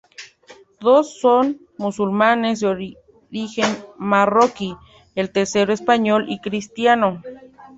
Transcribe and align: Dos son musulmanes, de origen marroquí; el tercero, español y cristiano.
Dos 0.79 1.19
son 1.19 1.61
musulmanes, 1.77 2.59
de 2.59 2.67
origen 3.33 3.67
marroquí; 3.99 4.75
el 5.13 5.29
tercero, 5.29 5.71
español 5.73 6.25
y 6.27 6.39
cristiano. 6.39 7.21